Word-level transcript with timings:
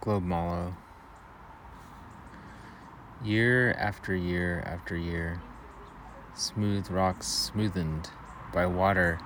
Globe 0.00 0.24
Mallow. 0.24 0.74
Year 3.22 3.74
after 3.74 4.16
year 4.16 4.62
after 4.64 4.96
year, 4.96 5.42
smooth 6.34 6.90
rocks 6.90 7.50
smoothened 7.54 8.08
by 8.50 8.64
water 8.64 9.18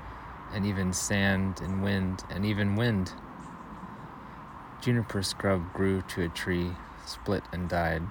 and 0.52 0.66
even 0.66 0.92
sand 0.92 1.60
and 1.60 1.80
wind 1.80 2.24
and 2.28 2.44
even 2.44 2.74
wind. 2.74 3.12
Juniper 4.82 5.22
scrub 5.22 5.72
grew 5.72 6.02
to 6.08 6.24
a 6.24 6.28
tree, 6.28 6.72
split 7.06 7.44
and 7.52 7.68
died, 7.68 8.02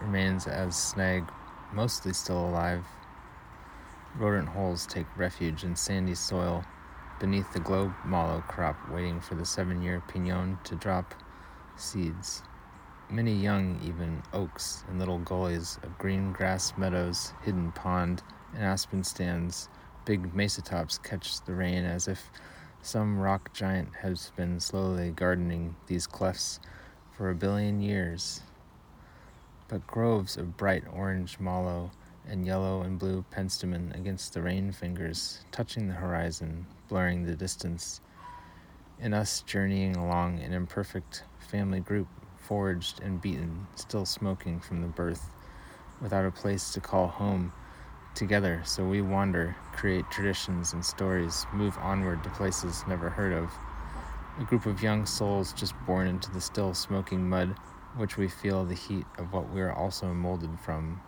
remains 0.00 0.46
as 0.46 0.74
snag, 0.74 1.30
mostly 1.74 2.14
still 2.14 2.46
alive. 2.46 2.86
Rodent 4.16 4.48
holes 4.48 4.86
take 4.86 5.06
refuge 5.18 5.64
in 5.64 5.76
sandy 5.76 6.14
soil 6.14 6.64
beneath 7.20 7.52
the 7.52 7.60
globe 7.60 7.92
mallow 8.06 8.42
crop, 8.48 8.88
waiting 8.90 9.20
for 9.20 9.34
the 9.34 9.44
seven 9.44 9.82
year 9.82 10.02
pinon 10.08 10.58
to 10.64 10.74
drop 10.74 11.14
seeds. 11.76 12.42
Many 13.08 13.34
young, 13.34 13.80
even 13.84 14.22
oaks 14.32 14.84
and 14.88 14.98
little 14.98 15.18
gullies 15.18 15.78
of 15.82 15.96
green 15.98 16.32
grass 16.32 16.72
meadows, 16.76 17.32
hidden 17.42 17.72
pond, 17.72 18.22
and 18.54 18.64
aspen 18.64 19.04
stands, 19.04 19.68
big 20.04 20.34
mesa 20.34 20.62
tops 20.62 20.98
catch 20.98 21.40
the 21.42 21.54
rain 21.54 21.84
as 21.84 22.08
if 22.08 22.30
some 22.82 23.18
rock 23.18 23.52
giant 23.52 23.94
has 24.02 24.32
been 24.36 24.60
slowly 24.60 25.10
gardening 25.10 25.74
these 25.86 26.06
clefts 26.06 26.60
for 27.10 27.30
a 27.30 27.34
billion 27.34 27.80
years. 27.80 28.42
But 29.68 29.86
groves 29.86 30.36
of 30.36 30.56
bright 30.56 30.84
orange 30.92 31.40
mallow 31.40 31.90
and 32.28 32.46
yellow 32.46 32.82
and 32.82 32.98
blue 32.98 33.24
penstemon 33.32 33.94
against 33.94 34.34
the 34.34 34.42
rain 34.42 34.72
fingers, 34.72 35.44
touching 35.50 35.88
the 35.88 35.94
horizon, 35.94 36.66
blurring 36.88 37.24
the 37.24 37.36
distance, 37.36 38.00
and 39.00 39.14
us 39.14 39.42
journeying 39.42 39.96
along 39.96 40.38
an 40.40 40.52
imperfect 40.52 41.24
family 41.38 41.80
group 41.80 42.08
forged 42.36 43.00
and 43.02 43.20
beaten, 43.20 43.66
still 43.74 44.04
smoking 44.04 44.60
from 44.60 44.80
the 44.82 44.88
birth, 44.88 45.30
without 46.00 46.24
a 46.24 46.30
place 46.30 46.72
to 46.72 46.80
call 46.80 47.08
home 47.08 47.52
together. 48.14 48.62
So 48.64 48.84
we 48.84 49.02
wander, 49.02 49.56
create 49.72 50.10
traditions 50.10 50.72
and 50.72 50.84
stories, 50.84 51.46
move 51.52 51.76
onward 51.80 52.22
to 52.24 52.30
places 52.30 52.84
never 52.88 53.10
heard 53.10 53.32
of. 53.32 53.50
A 54.40 54.44
group 54.44 54.66
of 54.66 54.82
young 54.82 55.06
souls 55.06 55.52
just 55.52 55.74
born 55.86 56.06
into 56.06 56.30
the 56.30 56.40
still 56.40 56.74
smoking 56.74 57.28
mud, 57.28 57.56
which 57.96 58.16
we 58.16 58.28
feel 58.28 58.64
the 58.64 58.74
heat 58.74 59.06
of 59.18 59.32
what 59.32 59.50
we 59.52 59.60
are 59.60 59.72
also 59.72 60.12
molded 60.12 60.58
from. 60.60 61.00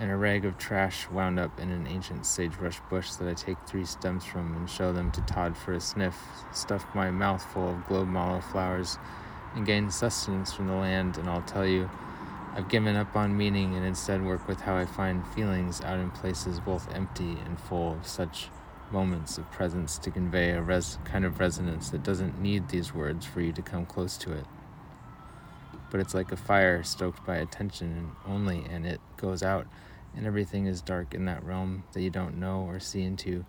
And 0.00 0.10
a 0.10 0.16
rag 0.16 0.46
of 0.46 0.56
trash 0.56 1.06
wound 1.10 1.38
up 1.38 1.60
in 1.60 1.70
an 1.70 1.86
ancient 1.86 2.24
sagebrush 2.24 2.80
bush 2.88 3.10
that 3.12 3.28
I 3.28 3.34
take 3.34 3.58
three 3.66 3.84
stems 3.84 4.24
from 4.24 4.56
and 4.56 4.68
show 4.68 4.94
them 4.94 5.10
to 5.10 5.20
Todd 5.20 5.54
for 5.54 5.74
a 5.74 5.80
sniff, 5.80 6.16
stuff 6.54 6.86
my 6.94 7.10
mouth 7.10 7.44
full 7.52 7.68
of 7.68 7.86
globe 7.86 8.08
mallow 8.08 8.40
flowers, 8.40 8.96
and 9.54 9.66
gain 9.66 9.90
sustenance 9.90 10.54
from 10.54 10.68
the 10.68 10.74
land, 10.74 11.18
and 11.18 11.28
I'll 11.28 11.42
tell 11.42 11.66
you, 11.66 11.90
I've 12.54 12.70
given 12.70 12.96
up 12.96 13.14
on 13.14 13.36
meaning 13.36 13.74
and 13.74 13.84
instead 13.84 14.24
work 14.24 14.48
with 14.48 14.62
how 14.62 14.74
I 14.74 14.86
find 14.86 15.26
feelings 15.34 15.82
out 15.82 15.98
in 15.98 16.10
places 16.12 16.60
both 16.60 16.90
empty 16.94 17.36
and 17.44 17.60
full 17.60 17.92
of 17.92 18.06
such 18.06 18.48
moments 18.90 19.36
of 19.36 19.50
presence 19.52 19.98
to 19.98 20.10
convey 20.10 20.52
a 20.52 20.62
res- 20.62 20.98
kind 21.04 21.26
of 21.26 21.38
resonance 21.38 21.90
that 21.90 22.02
doesn't 22.02 22.40
need 22.40 22.70
these 22.70 22.94
words 22.94 23.26
for 23.26 23.42
you 23.42 23.52
to 23.52 23.60
come 23.60 23.84
close 23.84 24.16
to 24.16 24.32
it. 24.32 24.46
But 25.90 26.00
it's 26.00 26.14
like 26.14 26.32
a 26.32 26.36
fire 26.36 26.82
stoked 26.84 27.26
by 27.26 27.36
attention 27.36 28.12
only, 28.26 28.64
and 28.64 28.86
it 28.86 29.02
goes 29.18 29.42
out 29.42 29.66
and 30.16 30.26
everything 30.26 30.66
is 30.66 30.82
dark 30.82 31.14
in 31.14 31.24
that 31.26 31.44
realm 31.44 31.84
that 31.92 32.02
you 32.02 32.10
don't 32.10 32.38
know 32.38 32.62
or 32.62 32.80
see 32.80 33.02
into, 33.02 33.44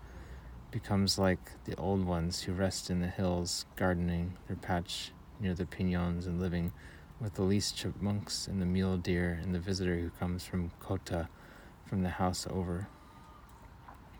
becomes 0.71 1.17
like 1.17 1.51
the 1.65 1.75
old 1.75 2.05
ones 2.05 2.41
who 2.41 2.53
rest 2.53 2.89
in 2.89 3.01
the 3.01 3.07
hills, 3.07 3.65
gardening 3.75 4.37
their 4.47 4.55
patch 4.55 5.11
near 5.39 5.53
the 5.53 5.65
pinons 5.65 6.27
and 6.27 6.39
living 6.39 6.71
with 7.19 7.35
the 7.35 7.43
least 7.43 7.77
chipmunks 7.77 8.47
and 8.47 8.61
the 8.61 8.65
mule 8.65 8.97
deer 8.97 9.39
and 9.43 9.53
the 9.53 9.59
visitor 9.59 9.99
who 9.99 10.09
comes 10.11 10.45
from 10.45 10.71
Kota 10.79 11.27
from 11.85 12.03
the 12.03 12.09
house 12.09 12.47
over. 12.49 12.87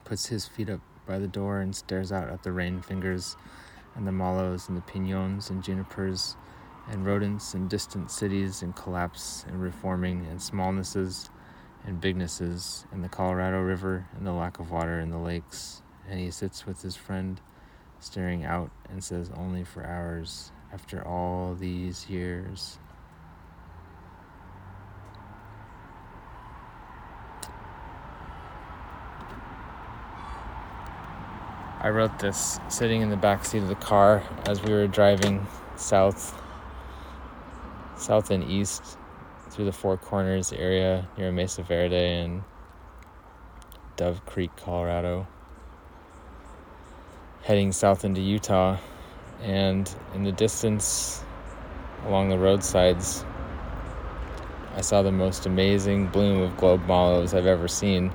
Puts 0.04 0.28
his 0.28 0.46
feet 0.46 0.70
up 0.70 0.82
by 1.08 1.20
the 1.20 1.28
door 1.28 1.62
and 1.62 1.76
stares 1.76 2.12
out 2.12 2.30
at 2.30 2.44
the 2.44 2.52
rain 2.52 2.82
fingers 2.82 3.36
and 3.96 4.06
the 4.06 4.12
mallows 4.12 4.68
and 4.68 4.78
the 4.78 4.82
pinons 4.82 5.50
and 5.50 5.64
junipers 5.64 6.36
and 6.90 7.06
rodents 7.06 7.54
and 7.54 7.70
distant 7.70 8.12
cities 8.12 8.62
and 8.62 8.76
collapse 8.76 9.46
and 9.48 9.62
reforming 9.62 10.26
and 10.30 10.40
smallnesses 10.40 11.30
and 11.86 12.00
bignesses 12.00 12.86
and 12.92 13.04
the 13.04 13.10
Colorado 13.10 13.62
River 13.62 14.08
and 14.18 14.26
the 14.26 14.32
lack 14.32 14.60
of 14.60 14.72
water 14.72 15.00
in 15.00 15.10
the 15.10 15.18
lakes. 15.18 15.82
And 16.10 16.20
he 16.20 16.32
sits 16.32 16.66
with 16.66 16.82
his 16.82 16.96
friend, 16.96 17.40
staring 18.00 18.44
out, 18.44 18.72
and 18.90 19.04
says, 19.04 19.32
Only 19.36 19.64
for 19.64 19.86
hours 19.86 20.52
after 20.74 21.06
all 21.06 21.56
these 21.56 22.10
years. 22.10 22.78
I 31.80 31.90
wrote 31.90 32.20
this 32.20 32.60
sitting 32.70 33.02
in 33.02 33.10
the 33.10 33.18
back 33.18 33.44
seat 33.44 33.58
of 33.58 33.68
the 33.68 33.74
car 33.74 34.22
as 34.46 34.62
we 34.62 34.72
were 34.72 34.86
driving 34.86 35.48
south, 35.78 36.40
south 37.98 38.30
and 38.30 38.44
east 38.44 39.00
through 39.52 39.66
the 39.66 39.72
Four 39.74 39.98
Corners 39.98 40.54
area 40.54 41.08
near 41.18 41.30
Mesa 41.30 41.62
Verde 41.62 41.96
and 41.96 42.42
Dove 43.98 44.26
Creek, 44.26 44.50
Colorado, 44.56 45.28
heading 47.44 47.74
south 47.74 48.06
into 48.06 48.22
Utah. 48.22 48.78
And 49.42 49.94
in 50.16 50.24
the 50.24 50.32
distance, 50.32 51.24
along 52.06 52.30
the 52.30 52.38
roadsides, 52.38 53.26
I 54.76 54.82
saw 54.82 55.02
the 55.02 55.12
most 55.12 55.46
amazing 55.46 56.08
bloom 56.08 56.42
of 56.42 56.56
globe 56.56 56.88
mallows 56.88 57.34
I've 57.34 57.46
ever 57.46 57.68
seen 57.68 58.14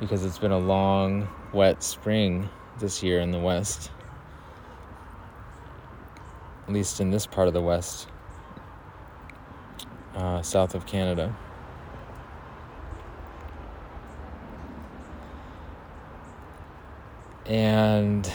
because 0.00 0.24
it's 0.24 0.38
been 0.38 0.52
a 0.52 0.58
long, 0.58 1.28
wet 1.52 1.82
spring 1.82 2.48
this 2.78 3.02
year 3.02 3.20
in 3.20 3.32
the 3.32 3.38
West, 3.38 3.90
at 6.66 6.72
least 6.72 7.00
in 7.00 7.10
this 7.10 7.26
part 7.26 7.48
of 7.48 7.54
the 7.54 7.60
West 7.60 8.08
uh, 10.14 10.42
south 10.42 10.74
of 10.74 10.86
Canada. 10.86 11.34
And 17.46 18.30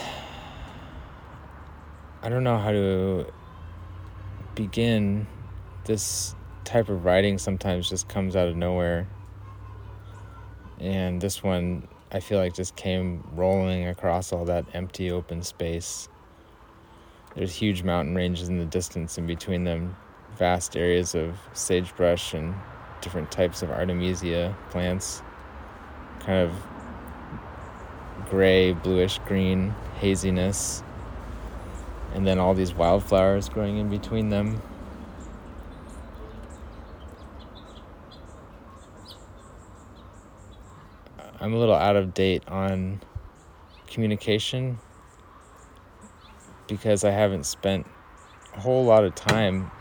I 2.21 2.29
don't 2.29 2.43
know 2.43 2.57
how 2.57 2.71
to 2.71 3.25
begin. 4.55 5.27
This 5.85 6.35
type 6.65 6.89
of 6.89 7.05
writing 7.05 7.37
sometimes 7.37 7.89
just 7.89 8.09
comes 8.09 8.35
out 8.35 8.47
of 8.47 8.57
nowhere. 8.57 9.07
And 10.79 11.21
this 11.21 11.41
one, 11.41 11.87
I 12.11 12.19
feel 12.19 12.39
like 12.39 12.53
just 12.53 12.75
came 12.75 13.23
rolling 13.33 13.87
across 13.87 14.33
all 14.33 14.45
that 14.45 14.65
empty 14.73 15.09
open 15.09 15.41
space. 15.41 16.09
There's 17.35 17.55
huge 17.55 17.83
mountain 17.83 18.15
ranges 18.15 18.49
in 18.49 18.57
the 18.57 18.65
distance, 18.65 19.17
and 19.17 19.27
between 19.27 19.63
them, 19.63 19.95
vast 20.37 20.77
areas 20.77 21.15
of 21.15 21.37
sagebrush 21.53 22.33
and 22.33 22.55
different 23.01 23.31
types 23.31 23.61
of 23.61 23.71
artemisia 23.71 24.55
plants, 24.69 25.21
kind 26.19 26.49
of 26.49 26.53
gray, 28.29 28.73
bluish 28.73 29.19
green 29.19 29.73
haziness, 29.99 30.83
and 32.13 32.25
then 32.25 32.39
all 32.39 32.53
these 32.53 32.73
wildflowers 32.73 33.49
growing 33.49 33.77
in 33.77 33.89
between 33.89 34.29
them. 34.29 34.61
I'm 41.39 41.53
a 41.53 41.57
little 41.57 41.75
out 41.75 41.95
of 41.95 42.13
date 42.13 42.43
on 42.47 43.01
communication 43.87 44.79
because 46.67 47.03
I 47.03 47.11
haven't 47.11 47.45
spent 47.45 47.87
a 48.55 48.59
whole 48.59 48.83
lot 48.83 49.05
of 49.05 49.15
time 49.15 49.71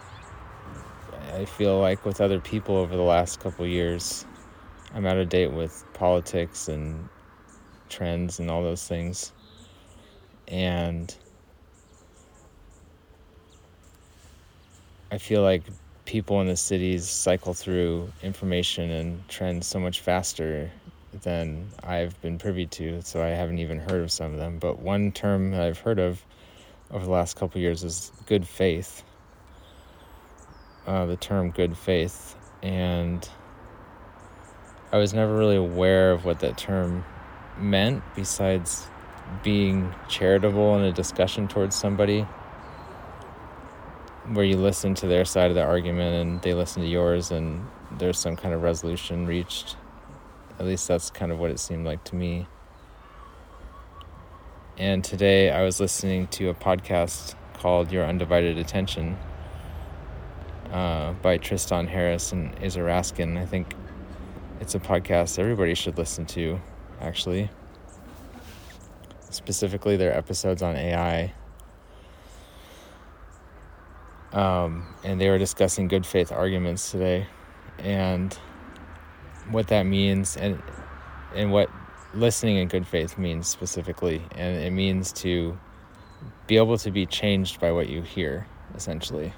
I 1.36 1.44
feel 1.44 1.78
like 1.78 2.06
with 2.06 2.22
other 2.22 2.40
people 2.40 2.76
over 2.76 2.96
the 2.96 3.02
last 3.02 3.40
couple 3.40 3.66
years. 3.66 4.24
I'm 4.94 5.04
out 5.04 5.18
of 5.18 5.28
date 5.28 5.52
with 5.52 5.84
politics 5.92 6.68
and 6.68 7.10
trends 7.90 8.40
and 8.40 8.50
all 8.50 8.62
those 8.62 8.88
things. 8.88 9.34
And 10.48 11.14
I 15.12 15.18
feel 15.18 15.42
like 15.42 15.64
people 16.06 16.40
in 16.40 16.46
the 16.46 16.56
cities 16.56 17.06
cycle 17.06 17.52
through 17.52 18.10
information 18.22 18.90
and 18.90 19.28
trends 19.28 19.66
so 19.66 19.78
much 19.78 20.00
faster 20.00 20.70
than 21.20 21.68
I've 21.82 22.18
been 22.22 22.38
privy 22.38 22.64
to, 22.66 23.02
so 23.02 23.22
I 23.22 23.28
haven't 23.28 23.58
even 23.58 23.78
heard 23.78 24.02
of 24.02 24.10
some 24.10 24.32
of 24.32 24.38
them. 24.38 24.58
But 24.58 24.78
one 24.78 25.12
term 25.12 25.50
that 25.50 25.60
I've 25.60 25.80
heard 25.80 25.98
of 25.98 26.24
over 26.90 27.04
the 27.04 27.10
last 27.10 27.36
couple 27.36 27.60
years 27.60 27.84
is 27.84 28.10
good 28.24 28.48
faith 28.48 29.02
uh, 30.86 31.06
the 31.06 31.16
term 31.16 31.50
good 31.50 31.76
faith, 31.76 32.36
and 32.62 33.28
I 34.92 34.98
was 34.98 35.12
never 35.12 35.36
really 35.36 35.56
aware 35.56 36.12
of 36.12 36.24
what 36.24 36.40
that 36.40 36.56
term 36.56 37.04
meant 37.58 38.02
besides 38.14 38.86
being 39.42 39.92
charitable 40.08 40.76
in 40.78 40.84
a 40.84 40.92
discussion 40.92 41.48
towards 41.48 41.74
somebody. 41.76 42.26
where 44.28 44.44
you 44.44 44.56
listen 44.56 44.94
to 44.94 45.06
their 45.06 45.24
side 45.24 45.50
of 45.50 45.54
the 45.54 45.62
argument 45.62 46.14
and 46.14 46.42
they 46.42 46.52
listen 46.52 46.82
to 46.82 46.88
yours 46.88 47.30
and 47.30 47.64
there's 47.98 48.18
some 48.18 48.36
kind 48.36 48.52
of 48.54 48.62
resolution 48.62 49.26
reached. 49.26 49.76
At 50.58 50.66
least 50.66 50.88
that's 50.88 51.10
kind 51.10 51.30
of 51.30 51.38
what 51.38 51.50
it 51.50 51.60
seemed 51.60 51.86
like 51.86 52.02
to 52.04 52.16
me. 52.16 52.46
And 54.78 55.04
today 55.04 55.50
I 55.50 55.62
was 55.62 55.80
listening 55.80 56.26
to 56.28 56.48
a 56.48 56.54
podcast 56.54 57.34
called 57.54 57.92
Your 57.92 58.04
Undivided 58.04 58.58
Attention 58.58 59.16
uh, 60.72 61.12
by 61.22 61.38
Tristan 61.38 61.86
Harris 61.86 62.32
and 62.32 62.54
Aza 62.56 62.78
Raskin. 62.78 63.38
I 63.38 63.46
think 63.46 63.74
it's 64.60 64.74
a 64.74 64.78
podcast 64.78 65.38
everybody 65.38 65.74
should 65.74 65.98
listen 65.98 66.26
to, 66.26 66.60
actually. 67.00 67.50
Specifically, 69.30 69.96
their 69.96 70.16
episodes 70.16 70.62
on 70.62 70.76
AI. 70.76 71.32
Um, 74.32 74.94
and 75.04 75.20
they 75.20 75.30
were 75.30 75.38
discussing 75.38 75.88
good 75.88 76.04
faith 76.04 76.30
arguments 76.30 76.90
today 76.90 77.26
and 77.78 78.34
what 79.50 79.68
that 79.68 79.84
means 79.84 80.36
and 80.36 80.60
and 81.34 81.52
what 81.52 81.70
listening 82.14 82.56
in 82.56 82.68
good 82.68 82.86
faith 82.86 83.18
means 83.18 83.46
specifically 83.46 84.22
and 84.34 84.56
it 84.56 84.72
means 84.72 85.12
to 85.12 85.58
be 86.46 86.56
able 86.56 86.78
to 86.78 86.90
be 86.90 87.06
changed 87.06 87.60
by 87.60 87.70
what 87.70 87.88
you 87.88 88.02
hear 88.02 88.46
essentially 88.74 89.32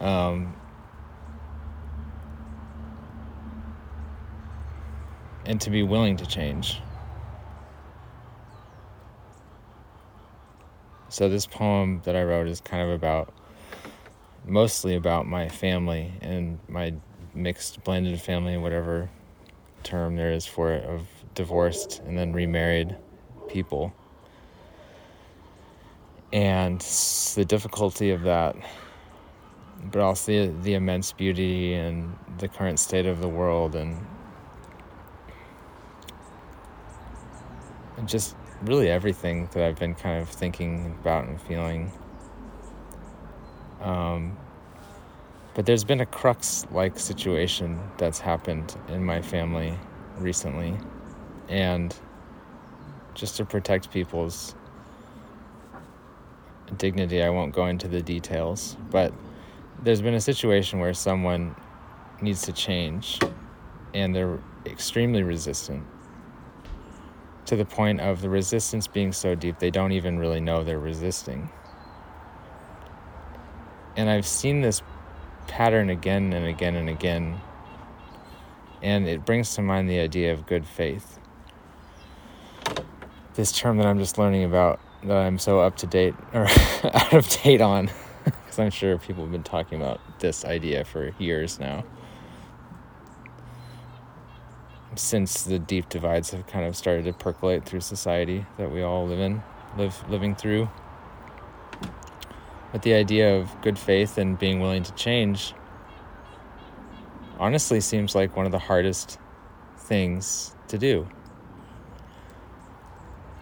um, 0.00 0.54
and 5.44 5.60
to 5.60 5.70
be 5.70 5.82
willing 5.82 6.16
to 6.16 6.26
change. 6.26 6.80
So 11.08 11.28
this 11.28 11.46
poem 11.46 12.02
that 12.04 12.14
i 12.14 12.22
wrote 12.22 12.46
is 12.46 12.60
kind 12.60 12.82
of 12.82 12.90
about 12.90 13.32
mostly 14.44 14.96
about 14.96 15.26
my 15.26 15.48
family 15.48 16.12
and 16.20 16.58
my 16.68 16.94
mixed 17.34 17.82
blended 17.84 18.20
family 18.20 18.56
whatever 18.56 19.08
term 19.82 20.16
there 20.16 20.32
is 20.32 20.46
for 20.46 20.72
it 20.72 20.84
of 20.84 21.06
divorced 21.34 22.00
and 22.06 22.18
then 22.18 22.32
remarried 22.32 22.96
people. 23.48 23.94
And 26.32 26.80
the 27.34 27.44
difficulty 27.44 28.10
of 28.10 28.22
that 28.22 28.56
but 29.90 30.00
also 30.00 30.46
the, 30.46 30.52
the 30.62 30.74
immense 30.74 31.12
beauty 31.12 31.74
and 31.74 32.16
the 32.38 32.48
current 32.48 32.78
state 32.78 33.06
of 33.06 33.20
the 33.20 33.28
world 33.28 33.74
and 33.74 33.96
just 38.06 38.36
really 38.62 38.88
everything 38.90 39.48
that 39.52 39.64
I've 39.64 39.78
been 39.78 39.94
kind 39.94 40.20
of 40.20 40.28
thinking 40.28 40.96
about 41.00 41.26
and 41.26 41.40
feeling 41.40 41.92
um, 43.80 44.36
but 45.54 45.64
there's 45.64 45.84
been 45.84 46.00
a 46.00 46.06
crux 46.06 46.66
like 46.70 46.98
situation 46.98 47.80
that's 47.96 48.18
happened 48.18 48.76
in 48.88 49.02
my 49.02 49.22
family 49.22 49.72
recently. 50.18 50.76
And 51.48 51.96
just 53.14 53.36
to 53.38 53.46
protect 53.46 53.90
people's 53.90 54.54
dignity, 56.76 57.22
I 57.22 57.30
won't 57.30 57.54
go 57.54 57.66
into 57.66 57.88
the 57.88 58.02
details. 58.02 58.76
But 58.90 59.14
there's 59.82 60.02
been 60.02 60.14
a 60.14 60.20
situation 60.20 60.78
where 60.80 60.94
someone 60.94 61.54
needs 62.20 62.42
to 62.42 62.52
change 62.52 63.18
and 63.94 64.14
they're 64.14 64.38
extremely 64.64 65.22
resistant 65.22 65.84
to 67.46 67.56
the 67.56 67.64
point 67.64 68.00
of 68.00 68.20
the 68.20 68.28
resistance 68.28 68.86
being 68.86 69.12
so 69.12 69.34
deep 69.34 69.58
they 69.58 69.70
don't 69.70 69.92
even 69.92 70.18
really 70.18 70.40
know 70.40 70.64
they're 70.64 70.78
resisting. 70.78 71.48
And 73.96 74.10
I've 74.10 74.26
seen 74.26 74.60
this 74.60 74.82
pattern 75.46 75.90
again 75.90 76.32
and 76.32 76.46
again 76.46 76.74
and 76.74 76.88
again. 76.88 77.40
And 78.82 79.08
it 79.08 79.24
brings 79.24 79.54
to 79.54 79.62
mind 79.62 79.88
the 79.88 80.00
idea 80.00 80.32
of 80.32 80.46
good 80.46 80.66
faith. 80.66 81.18
This 83.34 83.52
term 83.52 83.78
that 83.78 83.86
I'm 83.86 83.98
just 83.98 84.18
learning 84.18 84.44
about, 84.44 84.80
that 85.04 85.16
I'm 85.16 85.38
so 85.38 85.60
up 85.60 85.76
to 85.78 85.86
date 85.86 86.14
or 86.34 86.46
out 86.84 87.12
of 87.14 87.28
date 87.42 87.60
on, 87.60 87.90
because 88.44 88.58
I'm 88.58 88.70
sure 88.70 88.98
people 88.98 89.22
have 89.22 89.32
been 89.32 89.42
talking 89.42 89.80
about 89.80 90.00
this 90.18 90.44
idea 90.44 90.84
for 90.84 91.14
years 91.18 91.58
now. 91.60 91.84
Since 94.96 95.44
the 95.44 95.58
deep 95.58 95.88
divides 95.88 96.30
have 96.30 96.46
kind 96.46 96.66
of 96.66 96.76
started 96.76 97.04
to 97.04 97.12
percolate 97.12 97.64
through 97.64 97.80
society 97.80 98.46
that 98.58 98.70
we 98.70 98.82
all 98.82 99.06
live 99.06 99.20
in, 99.20 99.42
live 99.76 100.08
living 100.08 100.34
through. 100.34 100.68
But 102.72 102.82
the 102.82 102.94
idea 102.94 103.36
of 103.36 103.60
good 103.62 103.78
faith 103.78 104.18
and 104.18 104.38
being 104.38 104.60
willing 104.60 104.82
to 104.82 104.92
change 104.94 105.54
honestly 107.38 107.80
seems 107.80 108.14
like 108.14 108.36
one 108.36 108.46
of 108.46 108.52
the 108.52 108.58
hardest 108.58 109.18
things 109.76 110.54
to 110.68 110.78
do. 110.78 111.06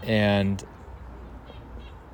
And 0.02 0.62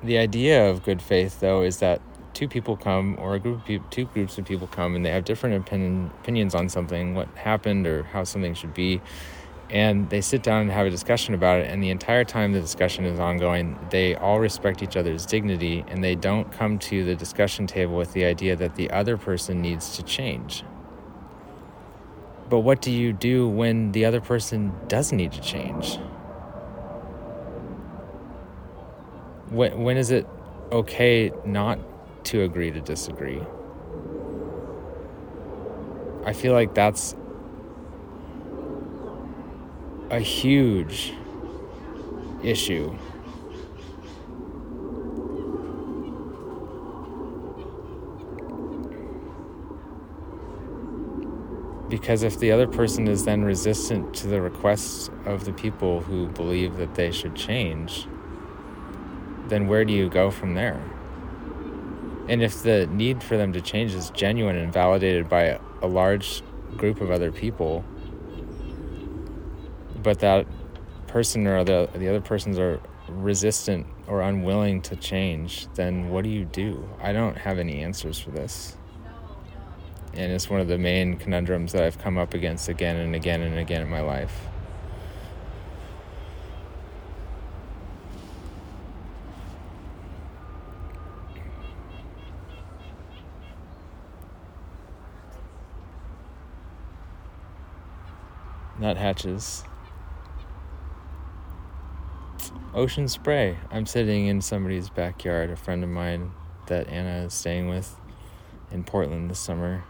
the 0.03 0.17
idea 0.17 0.69
of 0.69 0.83
good 0.83 1.01
faith, 1.01 1.39
though, 1.39 1.63
is 1.63 1.77
that 1.77 2.01
two 2.41 2.47
people 2.47 2.75
come, 2.75 3.15
or 3.19 3.35
a 3.35 3.39
group 3.39 3.59
of 3.59 3.65
people, 3.65 3.87
two 3.91 4.05
groups 4.05 4.39
of 4.39 4.45
people 4.45 4.65
come, 4.65 4.95
and 4.95 5.05
they 5.05 5.11
have 5.11 5.23
different 5.23 5.55
opinion, 5.55 6.09
opinions 6.21 6.55
on 6.55 6.67
something, 6.67 7.13
what 7.13 7.27
happened, 7.35 7.85
or 7.85 8.01
how 8.01 8.23
something 8.23 8.55
should 8.55 8.73
be. 8.73 8.99
And 9.69 10.09
they 10.09 10.21
sit 10.21 10.41
down 10.41 10.63
and 10.63 10.71
have 10.71 10.87
a 10.87 10.89
discussion 10.89 11.35
about 11.35 11.59
it. 11.59 11.69
And 11.69 11.83
the 11.83 11.91
entire 11.91 12.23
time 12.23 12.51
the 12.51 12.59
discussion 12.59 13.05
is 13.05 13.19
ongoing 13.19 13.77
they 13.91 14.15
all 14.15 14.39
respect 14.39 14.81
each 14.81 14.97
other's 14.97 15.25
dignity 15.27 15.85
and 15.87 16.03
they 16.03 16.15
don't 16.15 16.51
come 16.51 16.79
to 16.79 17.05
the 17.05 17.15
discussion 17.15 17.67
table 17.67 17.95
with 17.95 18.11
the 18.13 18.25
idea 18.25 18.55
that 18.55 18.75
the 18.75 18.89
other 18.89 19.17
person 19.17 19.61
needs 19.61 19.95
to 19.97 20.03
change. 20.03 20.63
But 22.49 22.61
what 22.61 22.81
do 22.81 22.91
you 22.91 23.13
do 23.13 23.47
when 23.47 23.91
the 23.91 24.03
other 24.05 24.19
person 24.19 24.73
does 24.87 25.13
need 25.13 25.31
to 25.33 25.41
change? 25.41 25.99
When, 29.49 29.83
when 29.83 29.97
is 29.97 30.09
it 30.09 30.27
okay 30.71 31.31
not 31.45 31.77
to 32.23 32.43
agree 32.43 32.71
to 32.71 32.81
disagree 32.81 33.41
i 36.25 36.33
feel 36.33 36.53
like 36.53 36.73
that's 36.73 37.15
a 40.11 40.19
huge 40.19 41.13
issue. 42.43 42.93
Because 51.89 52.23
if 52.23 52.39
the 52.39 52.51
other 52.51 52.67
person 52.67 53.07
is 53.07 53.25
then 53.25 53.43
resistant 53.43 54.13
to 54.15 54.27
the 54.27 54.41
requests 54.41 55.09
of 55.25 55.45
the 55.45 55.53
people 55.53 56.01
who 56.01 56.27
believe 56.27 56.77
that 56.77 56.95
they 56.95 57.11
should 57.11 57.35
change, 57.35 58.07
then 59.47 59.67
where 59.67 59.83
do 59.83 59.93
you 59.93 60.09
go 60.09 60.31
from 60.31 60.53
there? 60.53 60.90
And 62.31 62.41
if 62.41 62.63
the 62.63 62.87
need 62.87 63.21
for 63.21 63.35
them 63.35 63.51
to 63.51 63.59
change 63.59 63.93
is 63.93 64.09
genuine 64.11 64.55
and 64.55 64.71
validated 64.71 65.27
by 65.27 65.59
a 65.81 65.87
large 65.87 66.41
group 66.77 67.01
of 67.01 67.11
other 67.11 67.29
people, 67.29 67.83
but 70.01 70.19
that 70.19 70.47
person 71.07 71.45
or 71.45 71.65
the 71.65 71.89
the 71.93 72.07
other 72.07 72.21
persons 72.21 72.57
are 72.57 72.79
resistant 73.09 73.85
or 74.07 74.21
unwilling 74.21 74.81
to 74.83 74.95
change, 74.95 75.67
then 75.75 76.07
what 76.07 76.23
do 76.23 76.29
you 76.29 76.45
do? 76.45 76.87
I 77.01 77.11
don't 77.11 77.37
have 77.37 77.59
any 77.59 77.83
answers 77.83 78.17
for 78.17 78.31
this. 78.31 78.77
And 80.13 80.31
it's 80.31 80.49
one 80.49 80.61
of 80.61 80.69
the 80.69 80.77
main 80.77 81.17
conundrums 81.17 81.73
that 81.73 81.83
I've 81.83 81.99
come 81.99 82.17
up 82.17 82.33
against 82.33 82.69
again 82.69 82.95
and 82.95 83.13
again 83.13 83.41
and 83.41 83.59
again 83.59 83.81
in 83.81 83.89
my 83.89 84.01
life. 84.01 84.47
Nuthatches. 98.81 99.63
Ocean 102.73 103.07
spray. 103.07 103.59
I'm 103.69 103.85
sitting 103.85 104.25
in 104.25 104.41
somebody's 104.41 104.89
backyard, 104.89 105.51
a 105.51 105.55
friend 105.55 105.83
of 105.83 105.91
mine 105.91 106.31
that 106.65 106.87
Anna 106.87 107.25
is 107.25 107.35
staying 107.35 107.69
with 107.69 107.95
in 108.71 108.83
Portland 108.83 109.29
this 109.29 109.37
summer. 109.37 109.83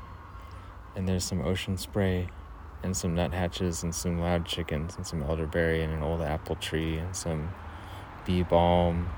And 0.93 1.07
there's 1.07 1.23
some 1.23 1.41
ocean 1.41 1.77
spray 1.77 2.27
and 2.83 2.97
some 2.97 3.15
nuthatches 3.15 3.81
and 3.81 3.95
some 3.95 4.19
loud 4.19 4.45
chickens 4.45 4.97
and 4.97 5.07
some 5.07 5.23
elderberry 5.23 5.81
and 5.83 5.93
an 5.93 6.03
old 6.03 6.21
apple 6.21 6.57
tree 6.57 6.97
and 6.97 7.15
some 7.15 7.49
bee 8.25 8.43
balm, 8.43 9.09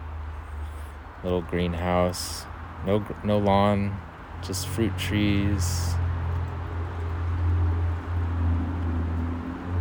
little 1.24 1.42
greenhouse, 1.42 2.46
no 2.86 3.04
no 3.24 3.40
lawn, 3.40 4.00
just 4.44 4.68
fruit 4.68 4.96
trees, 5.00 5.96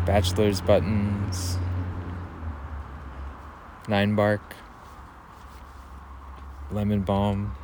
Bachelor's 0.06 0.60
Buttons, 0.60 1.58
Nine 3.88 4.14
Bark, 4.14 4.54
Lemon 6.70 7.02
Balm. 7.02 7.54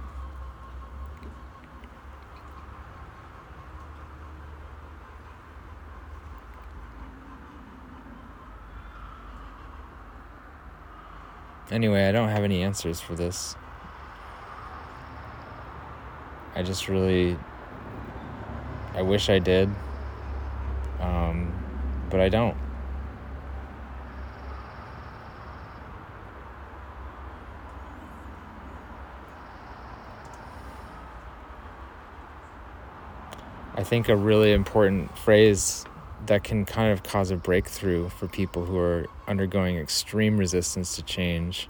Anyway, 11.70 12.08
I 12.08 12.12
don't 12.12 12.30
have 12.30 12.44
any 12.44 12.62
answers 12.62 13.00
for 13.00 13.14
this. 13.14 13.54
I 16.54 16.62
just 16.62 16.88
really 16.88 17.36
I 18.98 19.02
wish 19.02 19.30
I 19.30 19.38
did. 19.38 19.70
Um, 20.98 21.52
but 22.10 22.20
I 22.20 22.28
don't. 22.28 22.56
I 33.78 33.84
think 33.84 34.08
a 34.08 34.16
really 34.16 34.52
important 34.52 35.16
phrase 35.16 35.84
that 36.26 36.42
can 36.42 36.64
kind 36.64 36.92
of 36.92 37.04
cause 37.04 37.30
a 37.30 37.36
breakthrough 37.36 38.08
for 38.08 38.26
people 38.26 38.64
who 38.64 38.76
are 38.76 39.06
undergoing 39.28 39.78
extreme 39.78 40.36
resistance 40.36 40.96
to 40.96 41.02
change, 41.02 41.68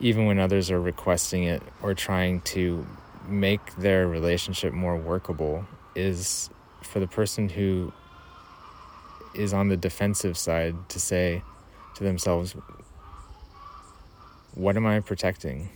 even 0.00 0.26
when 0.26 0.40
others 0.40 0.70
are 0.72 0.80
requesting 0.80 1.44
it 1.44 1.62
or 1.82 1.94
trying 1.94 2.40
to 2.40 2.84
make 3.28 3.76
their 3.76 4.08
relationship 4.08 4.72
more 4.72 4.96
workable, 4.96 5.64
is 5.94 6.50
for 6.82 6.98
the 6.98 7.06
person 7.06 7.48
who 7.48 7.92
is 9.36 9.52
on 9.52 9.68
the 9.68 9.76
defensive 9.76 10.36
side 10.36 10.88
to 10.88 11.00
say 11.00 11.42
to 11.94 12.04
themselves, 12.04 12.56
What 14.54 14.76
am 14.76 14.86
I 14.86 15.00
protecting? 15.00 15.70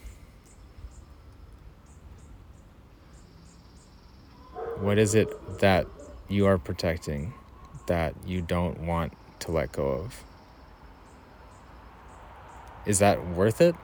What 4.79 4.99
is 4.99 5.15
it 5.15 5.29
that 5.59 5.87
you 6.29 6.47
are 6.47 6.57
protecting 6.57 7.35
that 7.87 8.15
you 8.27 8.41
don't 8.41 8.81
want 8.81 9.13
to 9.41 9.53
let 9.53 9.73
go 9.73 9.89
of? 9.89 10.25
Is 12.87 12.99
that 13.01 13.27
worth 13.29 13.61
it? 13.61 13.75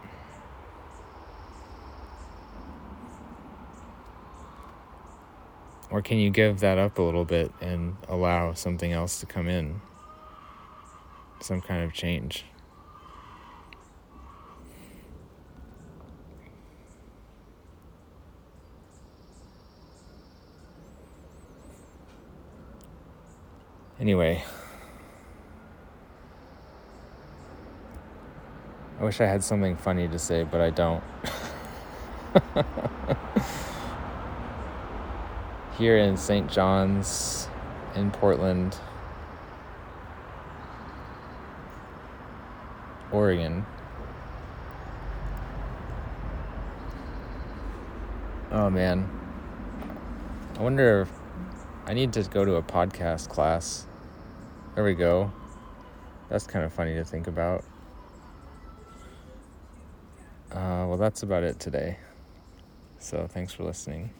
Or 5.96 6.02
can 6.02 6.18
you 6.18 6.28
give 6.28 6.60
that 6.60 6.76
up 6.76 6.98
a 6.98 7.02
little 7.02 7.24
bit 7.24 7.50
and 7.58 7.96
allow 8.06 8.52
something 8.52 8.92
else 8.92 9.18
to 9.20 9.24
come 9.24 9.48
in? 9.48 9.80
Some 11.40 11.62
kind 11.62 11.84
of 11.84 11.94
change. 11.94 12.44
Anyway, 23.98 24.44
I 29.00 29.04
wish 29.04 29.22
I 29.22 29.24
had 29.24 29.42
something 29.42 29.78
funny 29.78 30.08
to 30.08 30.18
say, 30.18 30.42
but 30.42 30.60
I 30.60 30.68
don't. 30.68 31.02
Here 35.78 35.98
in 35.98 36.16
St. 36.16 36.50
John's 36.50 37.48
in 37.94 38.10
Portland, 38.10 38.76
Oregon. 43.12 43.66
Oh 48.50 48.70
man. 48.70 49.06
I 50.58 50.62
wonder 50.62 51.02
if 51.02 51.12
I 51.84 51.92
need 51.92 52.14
to 52.14 52.22
go 52.22 52.46
to 52.46 52.54
a 52.54 52.62
podcast 52.62 53.28
class. 53.28 53.86
There 54.74 54.84
we 54.84 54.94
go. 54.94 55.30
That's 56.30 56.46
kind 56.46 56.64
of 56.64 56.72
funny 56.72 56.94
to 56.94 57.04
think 57.04 57.26
about. 57.26 57.64
Uh, 60.50 60.88
well, 60.88 60.96
that's 60.96 61.22
about 61.22 61.42
it 61.42 61.60
today. 61.60 61.98
So 62.98 63.26
thanks 63.28 63.52
for 63.52 63.64
listening. 63.64 64.10